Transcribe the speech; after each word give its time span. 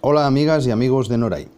Hola 0.00 0.28
amigas 0.28 0.64
y 0.64 0.70
amigos 0.70 1.08
de 1.08 1.18
Noray. 1.18 1.48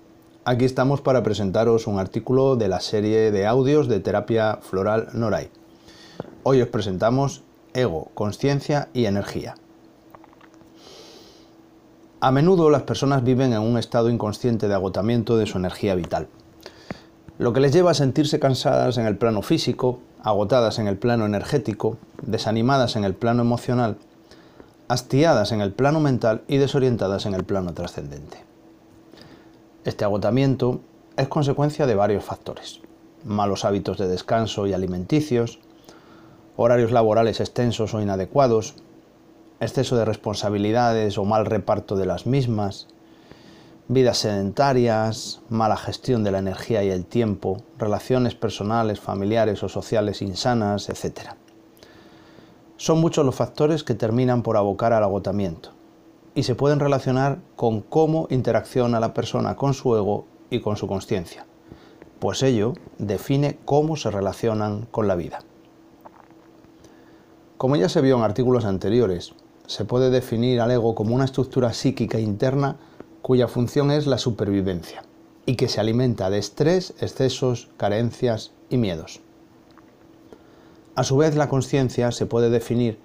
Aquí 0.46 0.64
estamos 0.64 1.02
para 1.02 1.22
presentaros 1.22 1.86
un 1.86 1.98
artículo 1.98 2.56
de 2.56 2.68
la 2.68 2.80
serie 2.80 3.30
de 3.30 3.46
audios 3.46 3.86
de 3.86 4.00
terapia 4.00 4.60
floral 4.62 5.08
Noray. 5.12 5.50
Hoy 6.42 6.62
os 6.62 6.68
presentamos 6.68 7.42
ego, 7.74 8.10
conciencia 8.14 8.88
y 8.94 9.04
energía. 9.04 9.56
A 12.20 12.30
menudo 12.30 12.70
las 12.70 12.84
personas 12.84 13.22
viven 13.24 13.52
en 13.52 13.60
un 13.60 13.76
estado 13.76 14.08
inconsciente 14.08 14.68
de 14.68 14.74
agotamiento 14.74 15.36
de 15.36 15.44
su 15.44 15.58
energía 15.58 15.94
vital, 15.94 16.28
lo 17.36 17.52
que 17.52 17.60
les 17.60 17.74
lleva 17.74 17.90
a 17.90 17.94
sentirse 17.94 18.40
cansadas 18.40 18.96
en 18.96 19.04
el 19.04 19.18
plano 19.18 19.42
físico, 19.42 20.00
agotadas 20.22 20.78
en 20.78 20.86
el 20.86 20.96
plano 20.96 21.26
energético, 21.26 21.98
desanimadas 22.22 22.96
en 22.96 23.04
el 23.04 23.12
plano 23.12 23.42
emocional 23.42 23.98
hastiadas 24.90 25.52
en 25.52 25.60
el 25.60 25.70
plano 25.70 26.00
mental 26.00 26.42
y 26.48 26.56
desorientadas 26.56 27.24
en 27.24 27.34
el 27.34 27.44
plano 27.44 27.72
trascendente. 27.72 28.38
Este 29.84 30.04
agotamiento 30.04 30.80
es 31.16 31.28
consecuencia 31.28 31.86
de 31.86 31.94
varios 31.94 32.24
factores. 32.24 32.80
Malos 33.24 33.64
hábitos 33.64 33.98
de 33.98 34.08
descanso 34.08 34.66
y 34.66 34.72
alimenticios, 34.72 35.60
horarios 36.56 36.90
laborales 36.90 37.38
extensos 37.38 37.94
o 37.94 38.02
inadecuados, 38.02 38.74
exceso 39.60 39.96
de 39.96 40.04
responsabilidades 40.04 41.18
o 41.18 41.24
mal 41.24 41.46
reparto 41.46 41.94
de 41.94 42.06
las 42.06 42.26
mismas, 42.26 42.88
vidas 43.86 44.18
sedentarias, 44.18 45.40
mala 45.50 45.76
gestión 45.76 46.24
de 46.24 46.32
la 46.32 46.40
energía 46.40 46.82
y 46.82 46.90
el 46.90 47.04
tiempo, 47.04 47.62
relaciones 47.78 48.34
personales, 48.34 48.98
familiares 48.98 49.62
o 49.62 49.68
sociales 49.68 50.20
insanas, 50.20 50.88
etc. 50.88 51.36
Son 52.80 52.98
muchos 52.98 53.26
los 53.26 53.34
factores 53.34 53.84
que 53.84 53.94
terminan 53.94 54.42
por 54.42 54.56
abocar 54.56 54.94
al 54.94 55.04
agotamiento 55.04 55.72
y 56.34 56.44
se 56.44 56.54
pueden 56.54 56.80
relacionar 56.80 57.42
con 57.54 57.82
cómo 57.82 58.26
interacciona 58.30 59.00
la 59.00 59.12
persona 59.12 59.54
con 59.54 59.74
su 59.74 59.94
ego 59.96 60.24
y 60.48 60.60
con 60.60 60.78
su 60.78 60.86
conciencia, 60.86 61.44
pues 62.20 62.42
ello 62.42 62.72
define 62.96 63.58
cómo 63.66 63.96
se 63.96 64.10
relacionan 64.10 64.86
con 64.90 65.08
la 65.08 65.14
vida. 65.14 65.40
Como 67.58 67.76
ya 67.76 67.90
se 67.90 68.00
vio 68.00 68.16
en 68.16 68.22
artículos 68.22 68.64
anteriores, 68.64 69.34
se 69.66 69.84
puede 69.84 70.08
definir 70.08 70.62
al 70.62 70.70
ego 70.70 70.94
como 70.94 71.14
una 71.14 71.26
estructura 71.26 71.74
psíquica 71.74 72.18
interna 72.18 72.78
cuya 73.20 73.46
función 73.46 73.90
es 73.90 74.06
la 74.06 74.16
supervivencia 74.16 75.02
y 75.44 75.56
que 75.56 75.68
se 75.68 75.80
alimenta 75.80 76.30
de 76.30 76.38
estrés, 76.38 76.94
excesos, 76.98 77.68
carencias 77.76 78.52
y 78.70 78.78
miedos. 78.78 79.20
A 81.00 81.02
su 81.02 81.16
vez, 81.16 81.34
la 81.34 81.48
conciencia 81.48 82.12
se 82.12 82.26
puede 82.26 82.50
definir 82.50 82.98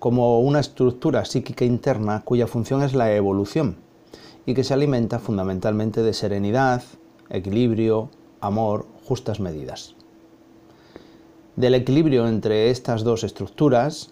como 0.00 0.40
una 0.40 0.58
estructura 0.58 1.24
psíquica 1.24 1.64
interna 1.64 2.22
cuya 2.24 2.48
función 2.48 2.82
es 2.82 2.92
la 2.92 3.14
evolución 3.14 3.76
y 4.46 4.54
que 4.54 4.64
se 4.64 4.74
alimenta 4.74 5.20
fundamentalmente 5.20 6.02
de 6.02 6.12
serenidad, 6.12 6.82
equilibrio, 7.28 8.10
amor, 8.40 8.86
justas 9.04 9.38
medidas. 9.38 9.94
Del 11.54 11.76
equilibrio 11.76 12.26
entre 12.26 12.70
estas 12.70 13.04
dos 13.04 13.22
estructuras 13.22 14.10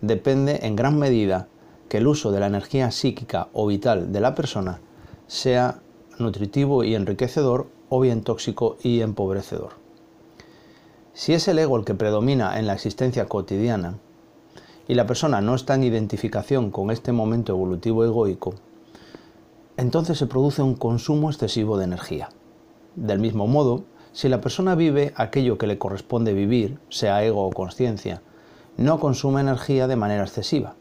depende 0.00 0.66
en 0.66 0.74
gran 0.74 0.98
medida 0.98 1.46
que 1.88 1.98
el 1.98 2.08
uso 2.08 2.32
de 2.32 2.40
la 2.40 2.48
energía 2.48 2.90
psíquica 2.90 3.46
o 3.52 3.68
vital 3.68 4.10
de 4.10 4.20
la 4.20 4.34
persona 4.34 4.80
sea 5.28 5.82
nutritivo 6.18 6.82
y 6.82 6.96
enriquecedor 6.96 7.68
o 7.90 8.00
bien 8.00 8.24
tóxico 8.24 8.76
y 8.82 9.02
empobrecedor. 9.02 9.79
Si 11.12 11.34
es 11.34 11.48
el 11.48 11.58
ego 11.58 11.76
el 11.76 11.84
que 11.84 11.94
predomina 11.94 12.58
en 12.58 12.66
la 12.66 12.72
existencia 12.72 13.26
cotidiana 13.26 13.98
y 14.86 14.94
la 14.94 15.06
persona 15.06 15.40
no 15.40 15.56
está 15.56 15.74
en 15.74 15.82
identificación 15.82 16.70
con 16.70 16.90
este 16.90 17.10
momento 17.10 17.52
evolutivo 17.52 18.04
egoico, 18.04 18.54
entonces 19.76 20.18
se 20.18 20.26
produce 20.26 20.62
un 20.62 20.74
consumo 20.74 21.30
excesivo 21.30 21.78
de 21.78 21.84
energía. 21.84 22.28
Del 22.94 23.18
mismo 23.18 23.48
modo, 23.48 23.84
si 24.12 24.28
la 24.28 24.40
persona 24.40 24.76
vive 24.76 25.12
aquello 25.16 25.58
que 25.58 25.66
le 25.66 25.78
corresponde 25.78 26.32
vivir, 26.32 26.78
sea 26.90 27.24
ego 27.24 27.44
o 27.44 27.50
conciencia, 27.50 28.22
no 28.76 29.00
consume 29.00 29.40
energía 29.40 29.88
de 29.88 29.96
manera 29.96 30.22
excesiva. 30.22 30.74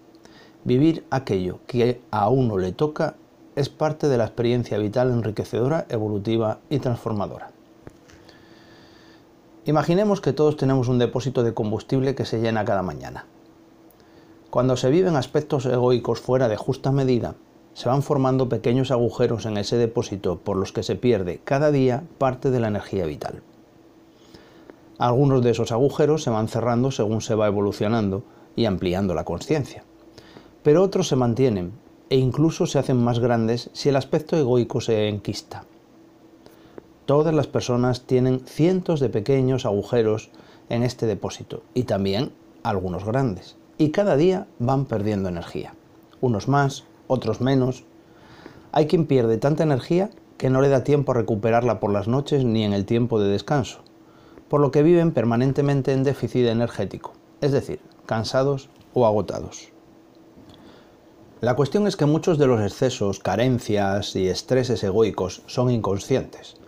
Vivir 0.64 1.06
aquello 1.10 1.60
que 1.66 2.02
a 2.12 2.30
uno 2.30 2.58
le 2.58 2.72
toca 2.72 3.16
es 3.56 3.70
parte 3.70 4.08
de 4.08 4.18
la 4.18 4.26
experiencia 4.26 4.78
vital 4.78 5.12
enriquecedora, 5.12 5.86
evolutiva 5.90 6.60
y 6.70 6.80
transformadora. 6.80 7.52
Imaginemos 9.66 10.22
que 10.22 10.34
todos 10.34 10.58
tenemos 10.58 10.88
un 10.88 11.00
depósito 11.00 11.44
de 11.44 11.54
combustible 11.54 12.16
que 12.16 12.26
se 12.26 12.40
llena 12.40 12.66
cada 12.66 12.82
mañana. 12.82 13.26
Cuando 14.50 14.78
se 14.78 14.90
viven 14.90 15.16
aspectos 15.16 15.66
egoicos 15.66 16.22
fuera 16.22 16.48
de 16.48 16.58
justa 16.58 16.92
medida, 16.92 17.36
se 17.74 17.88
van 17.88 18.02
formando 18.02 18.50
pequeños 18.50 18.90
agujeros 18.90 19.46
en 19.46 19.58
ese 19.58 19.78
depósito 19.78 20.40
por 20.40 20.58
los 20.58 20.72
que 20.72 20.84
se 20.84 20.96
pierde 20.96 21.40
cada 21.44 21.72
día 21.72 22.04
parte 22.18 22.50
de 22.52 22.60
la 22.60 22.70
energía 22.70 23.06
vital. 23.06 23.42
Algunos 24.98 25.44
de 25.44 25.52
esos 25.52 25.72
agujeros 25.72 26.24
se 26.24 26.30
van 26.30 26.48
cerrando 26.48 26.92
según 26.92 27.22
se 27.22 27.36
va 27.36 27.48
evolucionando 27.48 28.24
y 28.56 28.66
ampliando 28.66 29.14
la 29.14 29.24
conciencia, 29.24 29.84
pero 30.64 30.84
otros 30.84 31.08
se 31.08 31.16
mantienen 31.16 31.74
e 32.10 32.18
incluso 32.18 32.66
se 32.66 32.80
hacen 32.80 32.98
más 32.98 33.20
grandes 33.20 33.70
si 33.74 33.90
el 33.90 33.96
aspecto 33.96 34.36
egoico 34.36 34.82
se 34.82 35.08
enquista. 35.08 35.64
Todas 37.10 37.34
las 37.34 37.48
personas 37.48 38.02
tienen 38.02 38.42
cientos 38.46 39.00
de 39.00 39.10
pequeños 39.10 39.66
agujeros 39.66 40.30
en 40.70 40.84
este 40.84 41.08
depósito 41.08 41.64
y 41.74 41.86
también 41.86 42.34
algunos 42.62 43.04
grandes. 43.04 43.56
Y 43.80 43.90
cada 43.90 44.16
día 44.16 44.46
van 44.60 44.86
perdiendo 44.86 45.28
energía. 45.28 45.74
Unos 46.22 46.48
más, 46.48 46.84
otros 47.08 47.42
menos. 47.42 47.84
Hay 48.72 48.86
quien 48.86 49.08
pierde 49.08 49.40
tanta 49.40 49.64
energía 49.64 50.12
que 50.38 50.52
no 50.52 50.62
le 50.62 50.70
da 50.70 50.84
tiempo 50.84 51.12
a 51.12 51.16
recuperarla 51.16 51.80
por 51.80 51.92
las 51.92 52.08
noches 52.08 52.46
ni 52.46 52.64
en 52.64 52.74
el 52.74 52.86
tiempo 52.86 53.20
de 53.20 53.32
descanso, 53.32 53.80
por 54.48 54.62
lo 54.62 54.70
que 54.70 54.84
viven 54.84 55.12
permanentemente 55.12 55.94
en 55.94 56.04
déficit 56.04 56.46
energético, 56.46 57.14
es 57.42 57.52
decir, 57.52 57.80
cansados 58.06 58.70
o 58.94 59.08
agotados. 59.08 59.72
La 61.42 61.56
cuestión 61.56 61.88
es 61.88 61.96
que 61.96 62.06
muchos 62.06 62.38
de 62.38 62.46
los 62.46 62.62
excesos, 62.62 63.18
carencias 63.18 64.16
y 64.16 64.28
estreses 64.28 64.84
egoicos 64.84 65.42
son 65.48 65.72
inconscientes 65.72 66.59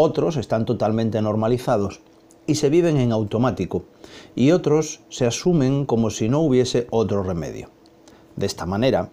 otros 0.00 0.36
están 0.36 0.64
totalmente 0.64 1.20
normalizados 1.20 2.00
y 2.46 2.54
se 2.54 2.68
viven 2.68 2.98
en 2.98 3.10
automático, 3.10 3.82
y 4.36 4.52
otros 4.52 5.00
se 5.08 5.26
asumen 5.26 5.86
como 5.86 6.10
si 6.10 6.28
no 6.28 6.38
hubiese 6.38 6.86
otro 6.90 7.24
remedio. 7.24 7.68
De 8.36 8.46
esta 8.46 8.64
manera, 8.64 9.10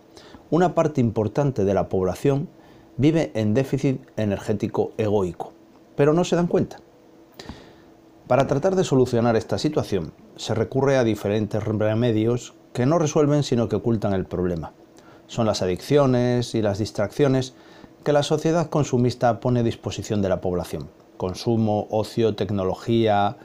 una 0.51 0.75
parte 0.75 1.01
importante 1.01 1.65
de 1.65 1.73
la 1.73 1.89
población 1.89 2.49
vive 2.97 3.31
en 3.33 3.55
déficit 3.55 3.99
energético 4.15 4.91
egoico, 4.99 5.53
pero 5.95 6.13
no 6.13 6.23
se 6.23 6.35
dan 6.35 6.45
cuenta. 6.45 6.77
Para 8.27 8.45
tratar 8.45 8.75
de 8.75 8.83
solucionar 8.83 9.35
esta 9.35 9.57
situación, 9.57 10.13
se 10.35 10.53
recurre 10.53 10.97
a 10.97 11.03
diferentes 11.03 11.63
remedios 11.63 12.53
que 12.73 12.85
no 12.85 12.99
resuelven 12.99 13.41
sino 13.41 13.69
que 13.69 13.77
ocultan 13.77 14.13
el 14.13 14.25
problema. 14.25 14.73
Son 15.25 15.47
las 15.47 15.63
adicciones 15.63 16.53
y 16.53 16.61
las 16.61 16.77
distracciones 16.77 17.55
que 18.05 18.13
la 18.13 18.21
sociedad 18.21 18.69
consumista 18.69 19.39
pone 19.39 19.61
a 19.61 19.63
disposición 19.63 20.21
de 20.21 20.29
la 20.29 20.39
población. 20.39 20.89
Consumo, 21.17 21.87
ocio, 21.89 22.35
tecnología, 22.35 23.35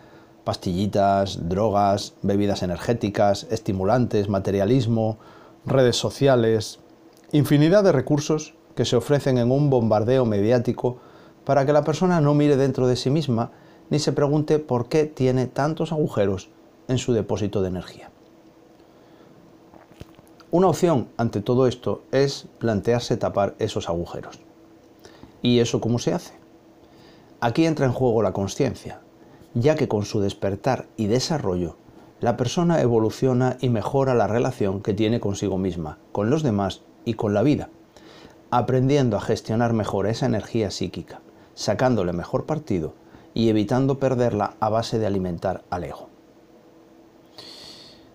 pastillitas, 0.44 1.48
drogas, 1.48 2.12
bebidas 2.20 2.62
energéticas, 2.62 3.46
estimulantes, 3.50 4.28
materialismo, 4.28 5.16
redes 5.64 5.96
sociales, 5.96 6.78
infinidad 7.32 7.82
de 7.82 7.92
recursos 7.92 8.52
que 8.74 8.84
se 8.84 8.96
ofrecen 8.96 9.38
en 9.38 9.50
un 9.50 9.70
bombardeo 9.70 10.26
mediático 10.26 10.98
para 11.46 11.64
que 11.64 11.72
la 11.72 11.82
persona 11.82 12.20
no 12.20 12.34
mire 12.34 12.58
dentro 12.58 12.86
de 12.86 12.96
sí 12.96 13.08
misma 13.08 13.52
ni 13.88 13.98
se 13.98 14.12
pregunte 14.12 14.58
por 14.58 14.90
qué 14.90 15.06
tiene 15.06 15.46
tantos 15.46 15.90
agujeros 15.90 16.50
en 16.86 16.98
su 16.98 17.14
depósito 17.14 17.62
de 17.62 17.68
energía. 17.68 18.10
Una 20.50 20.68
opción 20.68 21.08
ante 21.16 21.40
todo 21.40 21.66
esto 21.66 22.02
es 22.12 22.46
plantearse 22.58 23.16
tapar 23.16 23.54
esos 23.58 23.88
agujeros. 23.88 24.49
¿Y 25.42 25.60
eso 25.60 25.80
cómo 25.80 25.98
se 25.98 26.12
hace? 26.12 26.34
Aquí 27.40 27.64
entra 27.64 27.86
en 27.86 27.92
juego 27.92 28.22
la 28.22 28.32
conciencia, 28.32 29.00
ya 29.54 29.74
que 29.74 29.88
con 29.88 30.04
su 30.04 30.20
despertar 30.20 30.86
y 30.96 31.06
desarrollo, 31.06 31.76
la 32.20 32.36
persona 32.36 32.82
evoluciona 32.82 33.56
y 33.60 33.70
mejora 33.70 34.14
la 34.14 34.26
relación 34.26 34.82
que 34.82 34.92
tiene 34.92 35.20
consigo 35.20 35.56
misma, 35.56 35.98
con 36.12 36.28
los 36.28 36.42
demás 36.42 36.82
y 37.06 37.14
con 37.14 37.32
la 37.32 37.42
vida, 37.42 37.70
aprendiendo 38.50 39.16
a 39.16 39.20
gestionar 39.20 39.72
mejor 39.72 40.06
esa 40.06 40.26
energía 40.26 40.70
psíquica, 40.70 41.20
sacándole 41.54 42.12
mejor 42.12 42.44
partido 42.44 42.92
y 43.32 43.48
evitando 43.48 43.98
perderla 43.98 44.54
a 44.60 44.68
base 44.68 44.98
de 44.98 45.06
alimentar 45.06 45.64
al 45.70 45.84
ego. 45.84 46.08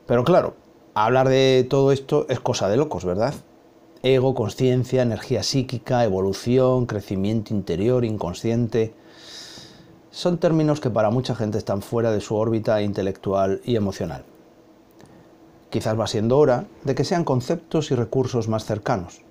Pero 0.05 0.23
claro, 0.23 0.53
hablar 0.93 1.29
de 1.29 1.65
todo 1.67 1.91
esto 1.91 2.27
es 2.29 2.39
cosa 2.39 2.69
de 2.69 2.77
locos, 2.77 3.05
¿verdad? 3.05 3.33
Ego, 4.05 4.35
conciencia, 4.35 5.01
energía 5.01 5.41
psíquica, 5.41 6.03
evolución, 6.03 6.85
crecimiento 6.85 7.55
interior, 7.55 8.05
inconsciente. 8.05 8.93
Son 10.11 10.37
términos 10.37 10.79
que 10.79 10.91
para 10.91 11.09
mucha 11.09 11.33
gente 11.33 11.57
están 11.57 11.81
fuera 11.81 12.11
de 12.11 12.21
su 12.21 12.35
órbita 12.35 12.83
intelectual 12.83 13.61
y 13.65 13.75
emocional. 13.75 14.23
Quizás 15.71 15.99
va 15.99 16.05
siendo 16.05 16.37
hora 16.37 16.65
de 16.83 16.93
que 16.93 17.03
sean 17.03 17.23
conceptos 17.23 17.89
y 17.89 17.95
recursos 17.95 18.47
más 18.47 18.65
cercanos, 18.65 19.21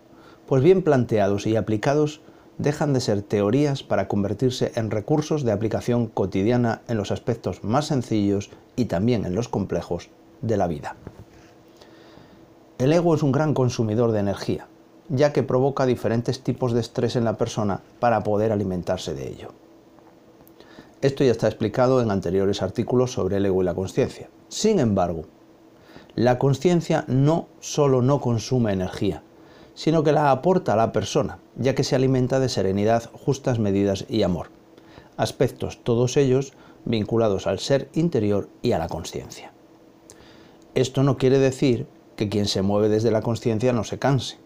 pues 0.48 0.60
bien 0.60 0.82
planteados 0.82 1.46
y 1.46 1.54
aplicados 1.54 2.20
dejan 2.58 2.92
de 2.92 3.00
ser 3.00 3.22
teorías 3.22 3.84
para 3.84 4.08
convertirse 4.08 4.72
en 4.74 4.90
recursos 4.90 5.44
de 5.44 5.52
aplicación 5.52 6.08
cotidiana 6.08 6.82
en 6.88 6.96
los 6.96 7.12
aspectos 7.12 7.62
más 7.62 7.86
sencillos 7.86 8.50
y 8.74 8.86
también 8.86 9.24
en 9.24 9.36
los 9.36 9.48
complejos 9.48 10.10
de 10.42 10.56
la 10.56 10.66
vida. 10.66 10.96
El 12.84 12.92
ego 12.92 13.14
es 13.14 13.22
un 13.22 13.32
gran 13.32 13.54
consumidor 13.54 14.12
de 14.12 14.20
energía, 14.20 14.66
ya 15.08 15.32
que 15.32 15.42
provoca 15.42 15.86
diferentes 15.86 16.42
tipos 16.42 16.74
de 16.74 16.80
estrés 16.80 17.16
en 17.16 17.24
la 17.24 17.38
persona 17.38 17.80
para 17.98 18.22
poder 18.22 18.52
alimentarse 18.52 19.14
de 19.14 19.26
ello. 19.26 19.48
Esto 21.00 21.24
ya 21.24 21.30
está 21.30 21.48
explicado 21.48 22.02
en 22.02 22.10
anteriores 22.10 22.60
artículos 22.60 23.10
sobre 23.10 23.38
el 23.38 23.46
ego 23.46 23.62
y 23.62 23.64
la 23.64 23.72
conciencia. 23.72 24.28
Sin 24.50 24.80
embargo, 24.80 25.24
la 26.14 26.38
conciencia 26.38 27.06
no 27.08 27.46
solo 27.58 28.02
no 28.02 28.20
consume 28.20 28.74
energía, 28.74 29.22
sino 29.72 30.04
que 30.04 30.12
la 30.12 30.30
aporta 30.30 30.74
a 30.74 30.76
la 30.76 30.92
persona, 30.92 31.38
ya 31.56 31.74
que 31.74 31.84
se 31.84 31.96
alimenta 31.96 32.38
de 32.38 32.50
serenidad, 32.50 33.10
justas 33.14 33.58
medidas 33.58 34.04
y 34.10 34.24
amor. 34.24 34.48
Aspectos 35.16 35.82
todos 35.82 36.18
ellos 36.18 36.52
vinculados 36.84 37.46
al 37.46 37.60
ser 37.60 37.88
interior 37.94 38.50
y 38.60 38.72
a 38.72 38.78
la 38.78 38.88
conciencia. 38.88 39.52
Esto 40.74 41.02
no 41.02 41.16
quiere 41.16 41.38
decir 41.38 41.86
que 42.16 42.28
quien 42.28 42.46
se 42.46 42.62
mueve 42.62 42.88
desde 42.88 43.10
la 43.10 43.22
conciencia 43.22 43.72
no 43.72 43.84
se 43.84 43.98
canse, 43.98 44.38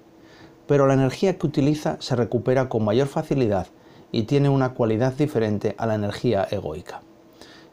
pero 0.67 0.87
la 0.87 0.95
energía 0.95 1.39
que 1.39 1.47
utiliza 1.47 1.97
se 2.01 2.17
recupera 2.17 2.69
con 2.69 2.85
mayor 2.85 3.09
facilidad 3.09 3.67
y 4.13 4.25
tiene 4.25 4.49
una 4.49 4.75
cualidad 4.75 5.13
diferente 5.13 5.75
a 5.79 5.87
la 5.87 5.95
energía 5.95 6.47
egoica. 6.51 7.03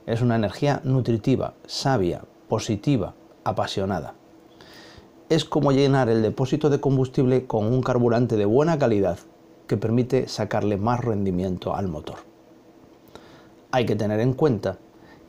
Es 0.06 0.22
una 0.22 0.36
energía 0.36 0.82
nutritiva, 0.84 1.54
sabia, 1.66 2.24
positiva, 2.48 3.16
apasionada 3.44 4.16
es 5.30 5.44
como 5.44 5.72
llenar 5.72 6.08
el 6.10 6.22
depósito 6.22 6.70
de 6.70 6.80
combustible 6.80 7.48
con 7.48 7.66
un 7.66 7.82
carburante 7.82 8.38
de 8.38 8.46
buena 8.46 8.78
calidad 8.78 9.18
que 9.66 9.78
permite 9.78 10.28
sacarle 10.28 10.78
más 10.78 11.04
rendimiento 11.04 11.76
al 11.76 11.88
motor. 11.88 12.18
Hay 13.72 13.88
que 13.88 13.96
tener 13.96 14.20
en 14.20 14.34
cuenta 14.34 14.78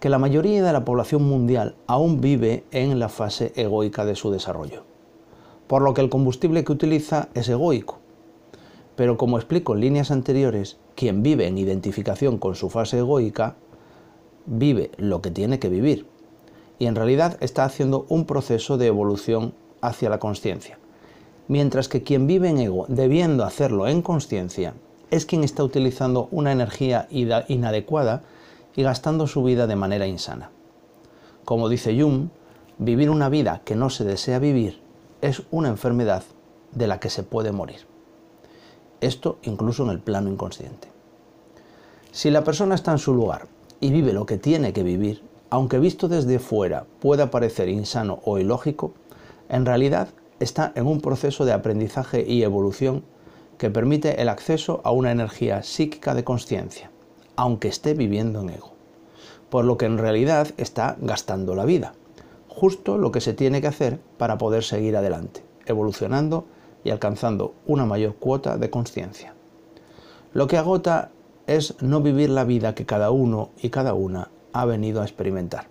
que 0.01 0.09
la 0.09 0.19
mayoría 0.19 0.63
de 0.63 0.73
la 0.73 0.85
población 0.85 1.23
mundial 1.23 1.75
aún 1.87 2.21
vive 2.21 2.65
en 2.71 2.99
la 2.99 3.09
fase 3.09 3.53
egoica 3.57 4.05
de 4.05 4.17
su 4.17 4.31
desarrollo, 4.31 4.85
por 5.67 5.83
lo 5.83 5.95
que 5.95 6.03
el 6.03 6.11
combustible 6.11 6.65
que 6.65 6.73
utiliza 6.73 7.29
es 7.35 7.49
egoico. 7.49 7.99
Pero 8.95 9.17
como 9.17 9.37
explico 9.37 9.75
en 9.75 9.81
líneas 9.81 10.11
anteriores, 10.11 10.79
quien 10.95 11.23
vive 11.23 11.47
en 11.47 11.59
identificación 11.59 12.39
con 12.39 12.55
su 12.55 12.71
fase 12.71 12.99
egoica 12.99 13.57
vive 14.47 14.91
lo 14.97 15.21
que 15.21 15.31
tiene 15.31 15.59
que 15.59 15.69
vivir 15.69 16.07
y 16.79 16.87
en 16.87 16.95
realidad 16.95 17.37
está 17.41 17.65
haciendo 17.65 18.07
un 18.09 18.27
proceso 18.27 18.77
de 18.79 18.87
evolución 18.87 19.55
hacia 19.81 20.11
la 20.11 20.19
conciencia. 20.19 20.79
Mientras 21.49 21.89
que 21.89 22.03
quien 22.03 22.27
vive 22.27 22.49
en 22.49 22.59
ego, 22.59 22.87
debiendo 22.89 23.45
hacerlo 23.45 23.87
en 23.89 24.03
conciencia, 24.03 24.75
es 25.11 25.27
quien 25.27 25.45
está 25.45 25.63
utilizando 25.63 26.29
una 26.31 26.53
energía 26.53 27.07
inadecuada 27.11 28.25
y 28.77 28.83
gastando 28.83 29.27
su 29.27 29.43
vida 29.43 29.67
de 29.67 29.75
manera 29.75 30.07
insana. 30.07 30.51
Como 31.45 31.69
dice 31.69 32.01
Jung, 32.01 32.29
vivir 32.79 33.11
una 33.11 33.29
vida 33.29 33.63
que 33.65 33.75
no 33.75 33.91
se 33.91 34.05
desea 34.05 34.39
vivir 34.39 34.81
es 35.23 35.43
una 35.51 35.69
enfermedad 35.69 36.23
de 36.73 36.87
la 36.87 37.01
que 37.01 37.11
se 37.11 37.23
puede 37.23 37.53
morir. 37.53 37.87
Esto 39.01 39.39
incluso 39.43 39.85
en 39.85 39.91
el 39.91 40.01
plano 40.01 40.31
inconsciente. 40.31 40.89
Si 42.13 42.31
la 42.31 42.45
persona 42.45 42.75
está 42.75 42.93
en 42.93 42.99
su 42.99 43.15
lugar 43.15 43.47
y 43.81 43.91
vive 43.91 44.13
lo 44.13 44.27
que 44.27 44.39
tiene 44.39 44.73
que 44.73 44.83
vivir, 44.83 45.23
aunque 45.51 45.79
visto 45.79 46.09
desde 46.09 46.39
fuera 46.39 46.87
pueda 47.01 47.31
parecer 47.31 47.69
insano 47.69 48.21
o 48.25 48.39
ilógico, 48.39 48.93
en 49.49 49.65
realidad 49.65 50.09
está 50.41 50.73
en 50.75 50.87
un 50.87 51.01
proceso 51.01 51.45
de 51.45 51.53
aprendizaje 51.53 52.25
y 52.27 52.43
evolución 52.43 53.05
que 53.59 53.71
permite 53.71 54.21
el 54.21 54.29
acceso 54.29 54.81
a 54.85 54.91
una 54.91 55.13
energía 55.13 55.63
psíquica 55.63 56.15
de 56.15 56.25
conciencia, 56.25 56.91
aunque 57.37 57.69
esté 57.69 57.95
viviendo 57.95 58.41
en 58.41 58.51
ego. 58.51 58.73
Por 59.51 59.65
lo 59.65 59.77
que 59.77 59.87
en 59.87 59.99
realidad 59.99 60.49
está 60.57 60.97
gastando 61.01 61.55
la 61.55 61.65
vida, 61.65 61.95
justo 62.49 62.99
lo 62.99 63.13
que 63.13 63.21
se 63.21 63.35
tiene 63.35 63.61
que 63.61 63.69
hacer 63.69 64.01
para 64.19 64.39
poder 64.39 64.65
seguir 64.65 64.97
adelante, 64.97 65.45
evolucionando 65.67 66.47
y 66.85 66.91
alcanzando 66.91 67.55
una 67.67 67.87
mayor 67.87 68.17
cuota 68.17 68.57
de 68.57 68.71
conciencia. 68.71 69.35
Lo 70.33 70.47
que 70.47 70.57
agota 70.57 71.11
es 71.47 71.81
no 71.81 72.01
vivir 72.01 72.31
la 72.31 72.45
vida 72.45 72.75
que 72.75 72.87
cada 72.87 73.11
uno 73.11 73.51
y 73.63 73.71
cada 73.71 73.95
una 73.95 74.31
ha 74.53 74.65
venido 74.65 75.01
a 75.01 75.05
experimentar. 75.05 75.69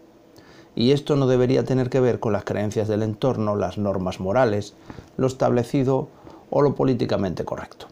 Y 0.76 0.92
esto 0.92 1.16
no 1.16 1.28
debería 1.28 1.64
tener 1.64 1.90
que 1.90 2.00
ver 2.00 2.20
con 2.20 2.34
las 2.34 2.44
creencias 2.44 2.88
del 2.88 3.04
entorno, 3.04 3.56
las 3.56 3.78
normas 3.78 4.20
morales, 4.20 4.76
lo 5.18 5.28
establecido 5.28 6.10
o 6.50 6.62
lo 6.62 6.76
políticamente 6.76 7.46
correcto. 7.46 7.88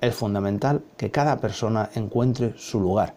Es 0.00 0.14
fundamental 0.14 0.82
que 0.96 1.10
cada 1.10 1.40
persona 1.40 1.90
encuentre 1.94 2.54
su 2.56 2.80
lugar, 2.80 3.14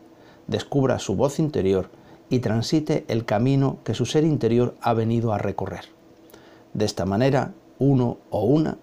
descubra 0.47 0.99
su 0.99 1.15
voz 1.15 1.39
interior 1.39 1.89
y 2.29 2.39
transite 2.39 3.05
el 3.07 3.23
camino 3.25 3.77
que 3.85 3.93
su 3.93 4.05
ser 4.05 4.25
interior 4.25 4.75
ha 4.81 4.93
venido 4.93 5.31
a 5.31 5.37
recorrer. 5.37 5.85
De 6.73 6.85
esta 6.85 7.05
manera, 7.05 7.53
uno 7.79 8.17
o 8.29 8.43
una 8.43 8.77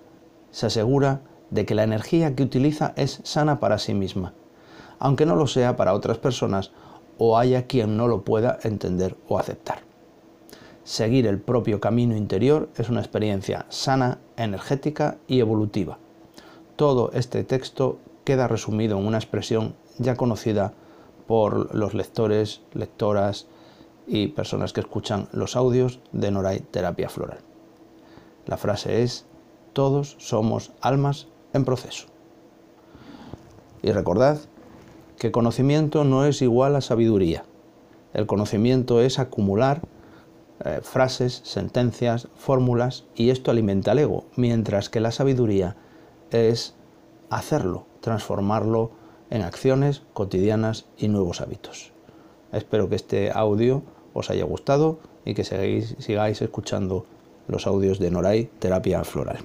se 0.51 0.67
asegura 0.67 1.21
de 1.51 1.67
que 1.67 1.75
la 1.75 1.83
energía 1.83 2.35
que 2.35 2.43
utiliza 2.43 2.95
es 2.97 3.21
sana 3.25 3.61
para 3.61 3.79
sí 3.79 3.93
misma, 3.93 4.33
aunque 4.99 5.27
no 5.27 5.37
lo 5.37 5.47
sea 5.47 5.77
para 5.77 5.93
otras 5.93 6.19
personas 6.19 6.73
o 7.19 7.37
haya 7.37 7.67
quien 7.67 7.97
no 7.97 8.09
lo 8.09 8.25
pueda 8.25 8.59
entender 8.63 9.17
o 9.29 9.39
aceptar. 9.39 9.81
Seguir 10.85 11.27
el 11.27 11.39
propio 11.39 11.81
camino 11.81 12.17
interior 12.17 12.71
es 12.77 12.89
una 12.89 13.01
experiencia 13.01 13.67
sana, 13.69 14.19
energética 14.37 15.19
y 15.29 15.41
evolutiva. 15.41 15.99
Todo 16.81 17.11
este 17.13 17.45
texto 17.45 17.99
queda 18.25 18.49
resumido 18.49 18.99
en 18.99 19.07
una 19.07 19.19
expresión 19.19 19.75
ya 19.99 20.17
conocida 20.17 20.73
por 21.27 21.75
los 21.75 21.93
lectores, 21.93 22.63
lectoras 22.73 23.49
y 24.07 24.29
personas 24.29 24.73
que 24.73 24.81
escuchan 24.81 25.29
los 25.33 25.57
audios 25.57 26.01
de 26.13 26.31
Noray 26.31 26.61
Terapia 26.61 27.11
Floral. 27.11 27.41
La 28.47 28.57
frase 28.57 29.03
es, 29.03 29.27
todos 29.75 30.17
somos 30.21 30.73
almas 30.81 31.27
en 31.53 31.67
proceso. 31.67 32.07
Y 33.83 33.93
recordad 33.93 34.39
que 35.19 35.33
conocimiento 35.33 36.05
no 36.05 36.25
es 36.25 36.41
igual 36.41 36.77
a 36.77 36.81
sabiduría. 36.81 37.45
El 38.15 38.27
conocimiento 38.27 39.03
es 39.03 39.19
acumular 39.19 39.83
eh, 40.65 40.81
frases, 40.83 41.43
sentencias, 41.45 42.29
fórmulas, 42.37 43.05
y 43.15 43.29
esto 43.29 43.51
alimenta 43.51 43.93
el 43.93 43.99
ego, 43.99 44.25
mientras 44.35 44.89
que 44.89 45.01
la 45.01 45.13
sabiduría 45.13 45.77
es 46.33 46.75
hacerlo, 47.31 47.87
transformarlo 48.01 48.91
en 49.31 49.43
acciones 49.43 50.03
cotidianas 50.13 50.87
y 50.99 51.09
nuevos 51.09 51.41
hábitos. 51.41 51.93
Espero 52.53 52.89
que 52.89 52.97
este 52.97 53.31
audio 53.33 53.83
os 54.13 54.31
haya 54.31 54.45
gustado 54.45 54.99
y 55.25 55.35
que 55.35 55.45
sigáis 55.45 56.43
escuchando 56.43 57.07
los 57.47 57.67
audios 57.67 57.99
de 57.99 58.11
Noray 58.11 58.51
Terapia 58.59 59.05
Floral. 59.05 59.39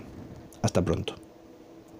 Hasta 0.61 0.81
pronto. 0.83 1.24